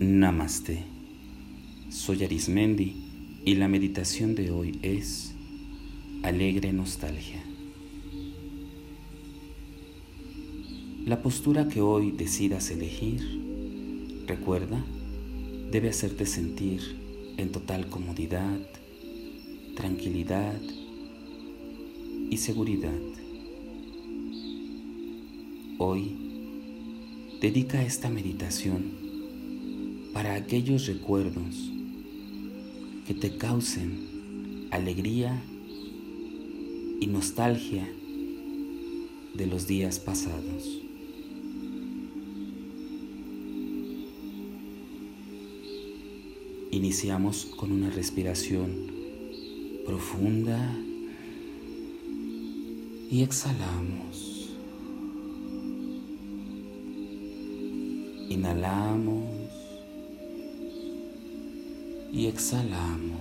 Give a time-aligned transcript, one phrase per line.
[0.00, 0.84] Namaste.
[1.90, 2.94] Soy Arismendi
[3.44, 5.34] y la meditación de hoy es
[6.22, 7.42] Alegre Nostalgia.
[11.04, 14.84] La postura que hoy decidas elegir, recuerda,
[15.72, 16.80] debe hacerte sentir
[17.36, 18.56] en total comodidad,
[19.74, 20.60] tranquilidad
[22.30, 23.00] y seguridad.
[25.78, 26.14] Hoy,
[27.40, 29.07] dedica esta meditación
[30.18, 31.70] para aquellos recuerdos
[33.06, 35.40] que te causen alegría
[37.00, 37.88] y nostalgia
[39.34, 40.80] de los días pasados.
[46.72, 48.90] Iniciamos con una respiración
[49.86, 50.76] profunda
[53.08, 54.50] y exhalamos.
[58.28, 59.27] Inhalamos
[62.12, 63.18] y exhalamos.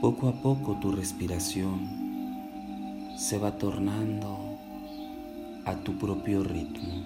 [0.00, 1.88] Poco a poco tu respiración
[3.18, 4.58] se va tornando
[5.64, 7.04] a tu propio ritmo.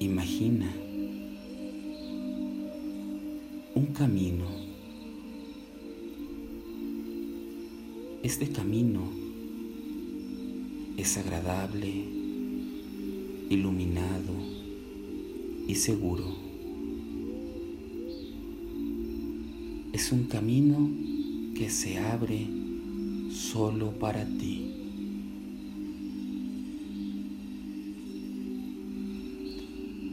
[0.00, 0.70] Imagina
[3.74, 4.46] un camino.
[8.22, 9.27] Este camino
[10.98, 12.04] es agradable,
[13.48, 14.34] iluminado
[15.68, 16.26] y seguro.
[19.92, 20.90] Es un camino
[21.54, 22.48] que se abre
[23.30, 24.74] solo para ti.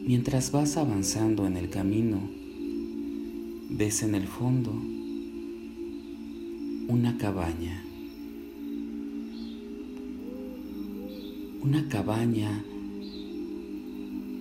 [0.06, 2.30] Mientras vas avanzando en el camino,
[3.72, 4.72] ves en el fondo
[6.88, 7.85] una cabaña.
[11.66, 12.64] Una cabaña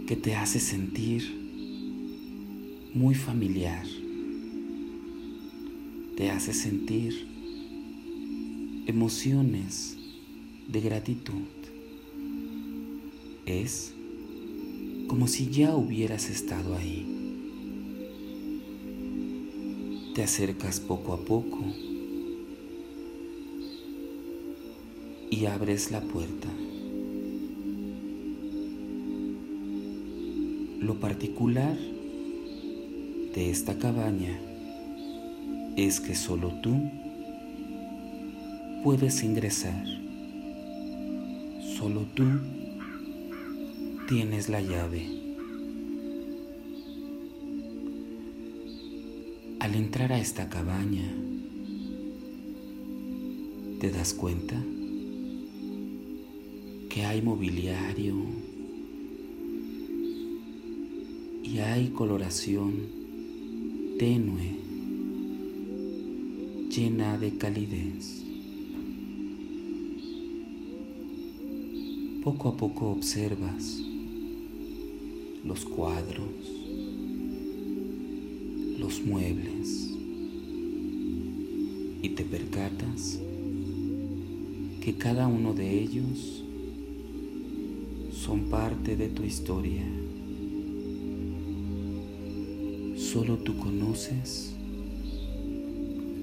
[0.07, 1.25] que te hace sentir
[2.93, 3.87] muy familiar,
[6.19, 7.27] te hace sentir
[8.87, 9.97] emociones
[10.69, 11.49] de gratitud.
[13.47, 13.95] Es
[15.07, 17.07] como si ya hubieras estado ahí.
[20.15, 21.65] Te acercas poco a poco
[25.31, 26.51] y abres la puerta.
[30.85, 31.79] Lo particular
[33.35, 34.39] de esta cabaña
[35.77, 36.91] es que solo tú
[38.83, 39.83] puedes ingresar.
[41.79, 42.25] Solo tú
[44.09, 45.07] tienes la llave.
[49.61, 51.11] Al entrar a esta cabaña,
[53.81, 54.63] te das cuenta
[56.91, 58.17] que hay mobiliario,
[61.45, 62.73] y hay coloración
[63.99, 64.57] tenue,
[66.75, 68.25] llena de calidez.
[72.25, 73.83] Poco a poco observas
[75.45, 76.25] los cuadros,
[78.79, 79.91] los muebles
[82.03, 83.21] y te percatas
[84.81, 86.43] que cada uno de ellos
[88.13, 90.04] son parte de tu historia.
[93.15, 94.53] Solo tú conoces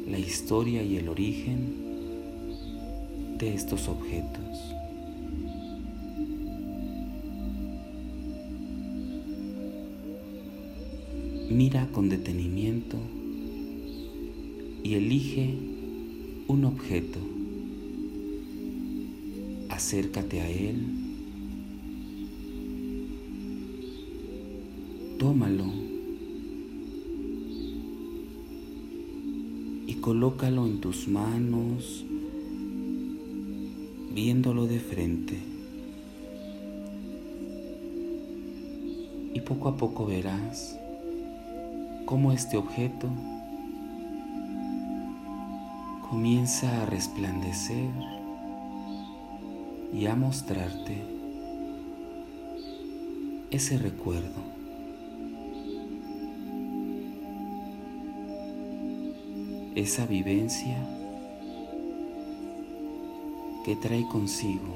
[0.10, 1.74] la historia y el origen
[3.38, 4.60] de estos objetos.
[11.50, 12.98] Mira con detenimiento
[14.84, 15.56] y elige
[16.50, 17.20] un objeto.
[19.70, 20.88] Acércate a él.
[25.18, 25.81] Tómalo
[30.02, 32.04] colócalo en tus manos,
[34.12, 35.38] viéndolo de frente.
[39.36, 40.76] Y poco a poco verás
[42.06, 43.10] cómo este objeto
[46.10, 47.92] comienza a resplandecer
[49.94, 50.98] y a mostrarte
[53.52, 54.61] ese recuerdo.
[59.76, 60.78] Esa vivencia
[63.64, 64.74] que trae consigo.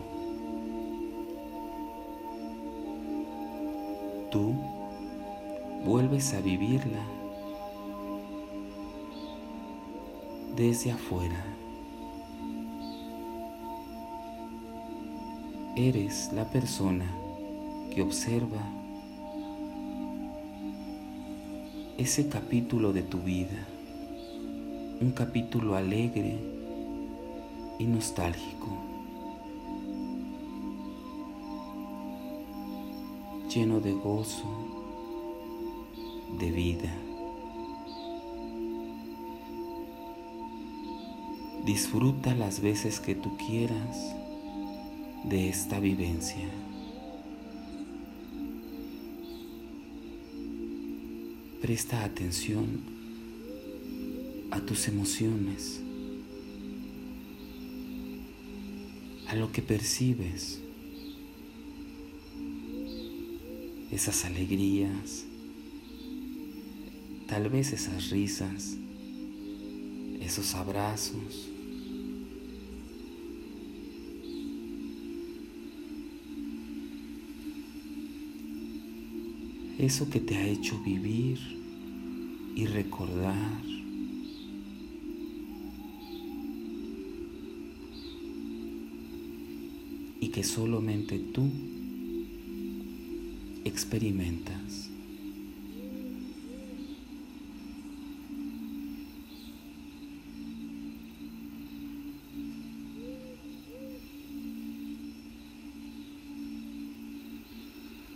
[4.31, 4.53] Tú
[5.85, 7.03] vuelves a vivirla
[10.55, 11.55] desde afuera.
[15.75, 17.05] eres la persona
[17.93, 18.61] que observa
[21.97, 23.67] ese capítulo de tu vida,
[25.05, 26.35] un capítulo alegre
[27.77, 28.75] y nostálgico,
[33.53, 34.49] lleno de gozo,
[36.39, 36.91] de vida.
[41.65, 44.15] Disfruta las veces que tú quieras
[45.23, 46.49] de esta vivencia.
[51.61, 53.04] Presta atención
[54.65, 55.81] tus emociones,
[59.27, 60.59] a lo que percibes,
[63.91, 65.25] esas alegrías,
[67.27, 68.77] tal vez esas risas,
[70.21, 71.49] esos abrazos.
[79.77, 81.37] eso que te ha hecho vivir
[82.55, 83.74] y recordar.
[90.35, 91.49] Que solamente tú
[93.63, 94.89] experimentas.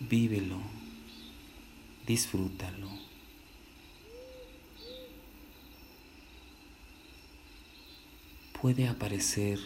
[0.10, 0.60] Vívelo
[2.10, 2.90] disfrútalo.
[8.60, 9.60] Puede aparecer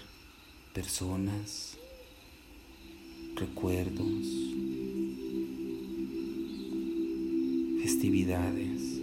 [0.73, 1.77] personas,
[3.35, 4.53] recuerdos,
[7.81, 9.01] festividades.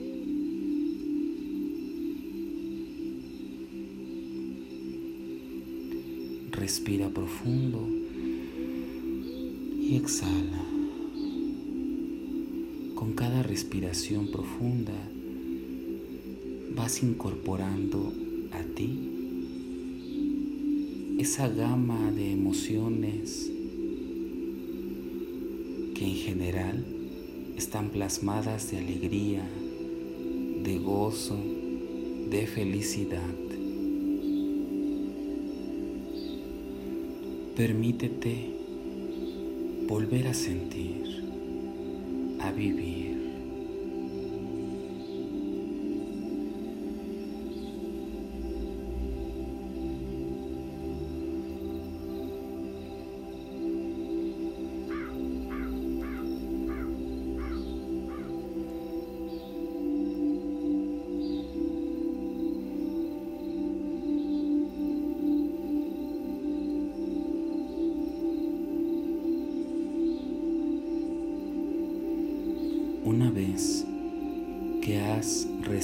[6.53, 7.89] Respira profundo
[9.81, 10.65] y exhala.
[12.95, 14.93] Con cada respiración profunda
[16.77, 18.13] vas incorporando
[18.53, 19.11] a ti
[21.19, 23.51] esa gama de emociones
[26.01, 26.83] que en general
[27.59, 29.47] están plasmadas de alegría,
[30.63, 31.37] de gozo,
[32.31, 33.35] de felicidad.
[37.55, 38.47] Permítete
[39.87, 41.23] volver a sentir
[42.41, 43.00] a vivir.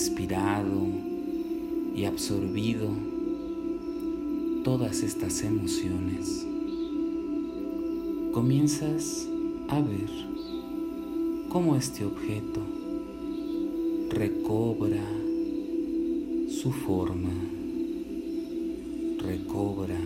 [0.07, 0.87] Respirado
[1.97, 2.89] y absorbido
[4.63, 6.47] todas estas emociones,
[8.33, 9.29] comienzas
[9.67, 10.09] a ver
[11.49, 12.61] cómo este objeto
[14.11, 15.03] recobra
[16.51, 17.35] su forma,
[19.19, 19.99] recobra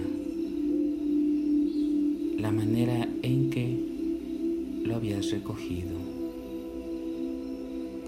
[2.39, 5.91] la manera en que lo habías recogido.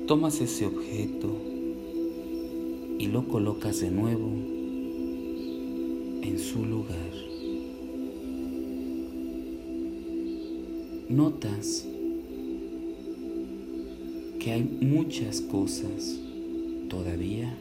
[0.07, 1.52] Tomas ese objeto
[3.03, 4.29] y lo colocas de nuevo
[6.23, 7.11] en su lugar.
[11.09, 11.85] Notas
[14.39, 16.21] que hay muchas cosas
[16.89, 17.53] todavía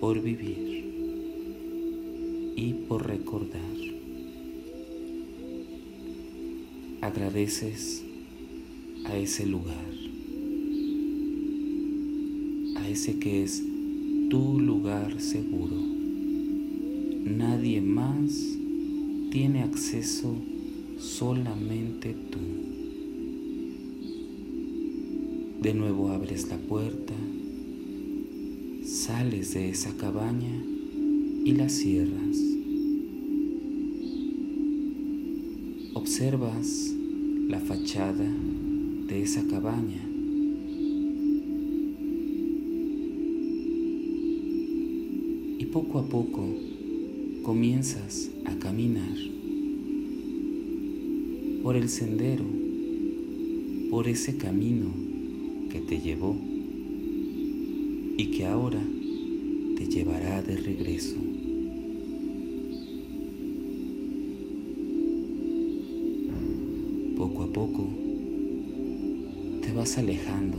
[0.00, 0.84] por vivir
[2.56, 3.62] y por recordar.
[7.02, 8.02] Agradeces
[9.04, 9.97] a ese lugar
[12.88, 13.62] ese que es
[14.30, 15.76] tu lugar seguro.
[17.24, 18.56] Nadie más
[19.30, 20.34] tiene acceso,
[20.98, 22.38] solamente tú.
[25.60, 27.14] De nuevo abres la puerta,
[28.84, 30.62] sales de esa cabaña
[31.44, 32.38] y la cierras.
[35.94, 36.94] Observas
[37.48, 38.30] la fachada
[39.08, 40.17] de esa cabaña
[45.78, 46.44] poco a poco
[47.44, 49.16] comienzas a caminar
[51.62, 52.44] por el sendero,
[53.88, 54.86] por ese camino
[55.70, 56.36] que te llevó
[58.16, 58.82] y que ahora
[59.76, 61.14] te llevará de regreso.
[67.44, 67.88] a poco
[69.62, 70.58] te vas alejando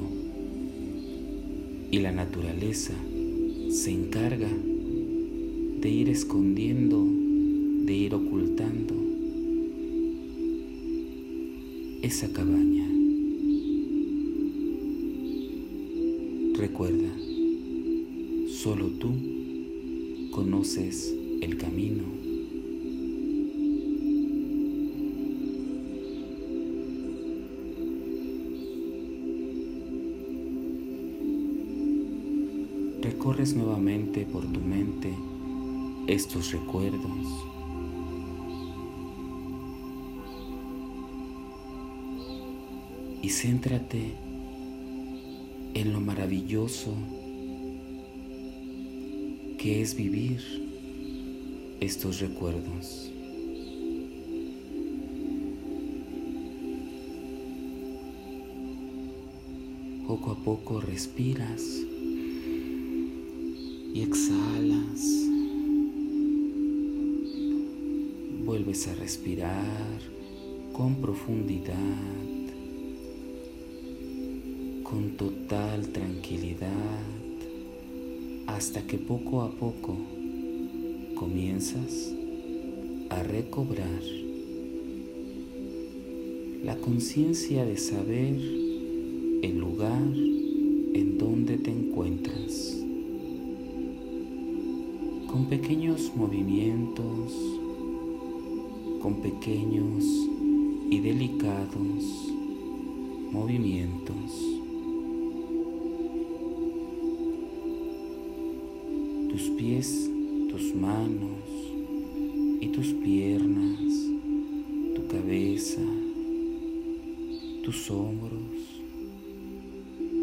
[1.91, 2.93] y la naturaleza
[3.69, 4.47] se encarga
[5.81, 7.07] de ir escondiendo,
[7.86, 8.95] de ir ocultando
[12.01, 12.86] esa cabaña.
[16.57, 17.09] Recuerda,
[18.50, 19.13] solo tú
[20.31, 22.03] conoces el camino.
[33.01, 35.13] Recorres nuevamente por tu mente
[36.09, 37.27] estos recuerdos.
[43.21, 44.15] Y céntrate
[45.75, 46.93] en lo maravilloso
[49.59, 50.41] que es vivir
[51.79, 53.11] estos recuerdos.
[60.07, 61.61] Poco a poco respiras
[63.93, 65.28] y exhalas.
[68.49, 69.99] Vuelves a respirar
[70.73, 71.75] con profundidad,
[74.81, 76.67] con total tranquilidad,
[78.47, 79.95] hasta que poco a poco
[81.13, 82.11] comienzas
[83.11, 84.01] a recobrar
[86.63, 88.33] la conciencia de saber
[89.43, 90.11] el lugar
[90.95, 92.83] en donde te encuentras.
[95.27, 97.59] Con pequeños movimientos,
[99.01, 100.03] con pequeños
[100.89, 102.31] y delicados
[103.31, 104.15] movimientos.
[109.29, 110.09] Tus pies
[110.49, 111.39] tus manos
[112.59, 113.79] y tus piernas,
[114.95, 115.81] tu cabeza,
[117.63, 118.81] tus hombros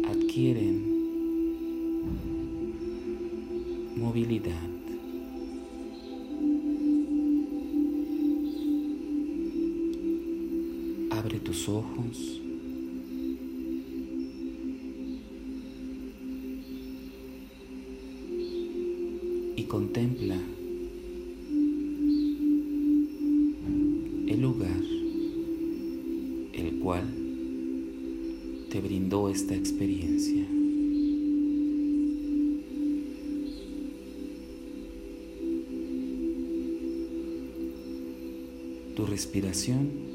[0.05, 0.83] adquieren
[3.95, 4.76] movilidad.
[11.47, 12.41] Tus ojos.
[19.55, 20.37] y contempla
[24.27, 24.83] el lugar
[26.53, 27.05] el cual
[28.69, 30.45] te brindó esta experiencia.
[38.95, 40.06] Tu respiración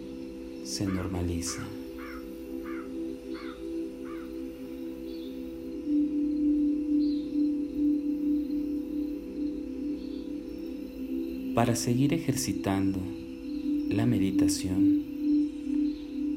[0.64, 1.66] se normaliza.
[11.54, 12.98] Para seguir ejercitando
[13.88, 15.02] la meditación,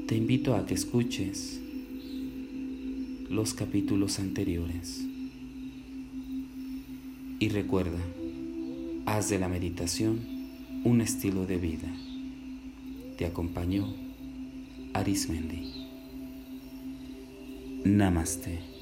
[0.08, 1.62] te invito a que escuches
[3.30, 5.06] los capítulos anteriores.
[7.40, 8.00] Y recuerda,
[9.06, 10.20] haz de la meditación
[10.84, 11.92] un estilo de vida.
[13.18, 14.05] Te acompañó
[14.96, 15.60] Arismendi.
[17.86, 18.75] Namaste.